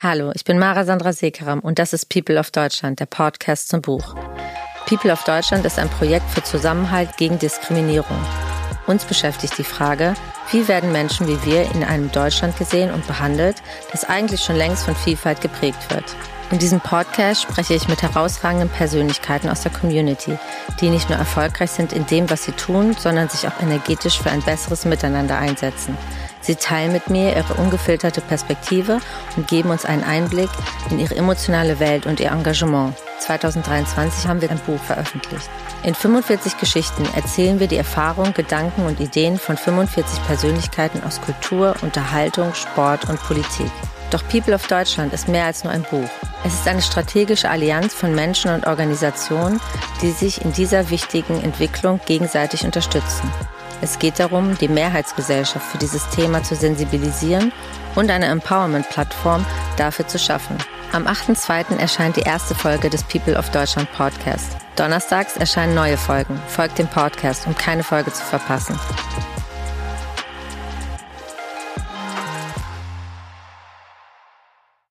Hallo, 0.00 0.30
ich 0.32 0.44
bin 0.44 0.60
Mara 0.60 0.84
Sandra 0.84 1.12
Sekeram 1.12 1.58
und 1.58 1.80
das 1.80 1.92
ist 1.92 2.08
People 2.08 2.38
of 2.38 2.52
Deutschland, 2.52 3.00
der 3.00 3.06
Podcast 3.06 3.68
zum 3.68 3.82
Buch. 3.82 4.14
People 4.86 5.12
of 5.12 5.24
Deutschland 5.24 5.66
ist 5.66 5.76
ein 5.76 5.88
Projekt 5.88 6.30
für 6.30 6.40
Zusammenhalt 6.44 7.16
gegen 7.16 7.40
Diskriminierung. 7.40 8.16
Uns 8.86 9.04
beschäftigt 9.04 9.58
die 9.58 9.64
Frage, 9.64 10.14
wie 10.52 10.68
werden 10.68 10.92
Menschen 10.92 11.26
wie 11.26 11.44
wir 11.44 11.68
in 11.72 11.82
einem 11.82 12.12
Deutschland 12.12 12.56
gesehen 12.56 12.94
und 12.94 13.08
behandelt, 13.08 13.56
das 13.90 14.04
eigentlich 14.04 14.40
schon 14.42 14.54
längst 14.54 14.84
von 14.84 14.94
Vielfalt 14.94 15.40
geprägt 15.40 15.92
wird. 15.92 16.04
In 16.52 16.60
diesem 16.60 16.78
Podcast 16.78 17.42
spreche 17.42 17.74
ich 17.74 17.88
mit 17.88 18.00
herausragenden 18.00 18.68
Persönlichkeiten 18.68 19.50
aus 19.50 19.62
der 19.62 19.72
Community, 19.72 20.38
die 20.80 20.90
nicht 20.90 21.08
nur 21.08 21.18
erfolgreich 21.18 21.72
sind 21.72 21.92
in 21.92 22.06
dem, 22.06 22.30
was 22.30 22.44
sie 22.44 22.52
tun, 22.52 22.94
sondern 22.96 23.28
sich 23.28 23.48
auch 23.48 23.60
energetisch 23.60 24.20
für 24.20 24.30
ein 24.30 24.42
besseres 24.42 24.84
Miteinander 24.84 25.38
einsetzen. 25.38 25.98
Sie 26.48 26.56
teilen 26.56 26.92
mit 26.92 27.10
mir 27.10 27.36
ihre 27.36 27.52
ungefilterte 27.60 28.22
Perspektive 28.22 29.00
und 29.36 29.46
geben 29.48 29.68
uns 29.68 29.84
einen 29.84 30.02
Einblick 30.02 30.48
in 30.88 30.98
ihre 30.98 31.14
emotionale 31.14 31.78
Welt 31.78 32.06
und 32.06 32.20
ihr 32.20 32.30
Engagement. 32.30 32.94
2023 33.18 34.26
haben 34.26 34.40
wir 34.40 34.50
ein 34.50 34.58
Buch 34.60 34.80
veröffentlicht. 34.80 35.50
In 35.82 35.94
45 35.94 36.56
Geschichten 36.56 37.06
erzählen 37.14 37.60
wir 37.60 37.66
die 37.66 37.76
Erfahrungen, 37.76 38.32
Gedanken 38.32 38.86
und 38.86 38.98
Ideen 38.98 39.38
von 39.38 39.58
45 39.58 40.24
Persönlichkeiten 40.24 41.02
aus 41.04 41.20
Kultur, 41.20 41.74
Unterhaltung, 41.82 42.54
Sport 42.54 43.10
und 43.10 43.22
Politik. 43.22 43.70
Doch 44.10 44.26
People 44.30 44.54
of 44.54 44.66
Deutschland 44.68 45.12
ist 45.12 45.28
mehr 45.28 45.44
als 45.44 45.64
nur 45.64 45.72
ein 45.74 45.82
Buch. 45.82 46.08
Es 46.46 46.54
ist 46.54 46.66
eine 46.66 46.80
strategische 46.80 47.50
Allianz 47.50 47.92
von 47.92 48.14
Menschen 48.14 48.54
und 48.54 48.66
Organisationen, 48.66 49.60
die 50.00 50.12
sich 50.12 50.42
in 50.42 50.54
dieser 50.54 50.88
wichtigen 50.88 51.42
Entwicklung 51.42 52.00
gegenseitig 52.06 52.64
unterstützen. 52.64 53.30
Es 53.80 53.98
geht 53.98 54.18
darum, 54.18 54.56
die 54.58 54.68
Mehrheitsgesellschaft 54.68 55.64
für 55.70 55.78
dieses 55.78 56.08
Thema 56.10 56.42
zu 56.42 56.54
sensibilisieren 56.54 57.52
und 57.94 58.10
eine 58.10 58.26
Empowerment-Plattform 58.26 59.44
dafür 59.76 60.06
zu 60.06 60.18
schaffen. 60.18 60.56
Am 60.92 61.06
8.2. 61.06 61.78
erscheint 61.78 62.16
die 62.16 62.22
erste 62.22 62.54
Folge 62.54 62.90
des 62.90 63.04
People 63.04 63.36
of 63.36 63.50
Deutschland 63.50 63.92
Podcast. 63.92 64.56
Donnerstags 64.76 65.36
erscheinen 65.36 65.74
neue 65.74 65.98
Folgen. 65.98 66.40
Folgt 66.48 66.78
dem 66.78 66.88
Podcast, 66.88 67.46
um 67.46 67.54
keine 67.54 67.84
Folge 67.84 68.12
zu 68.12 68.24
verpassen. 68.24 68.78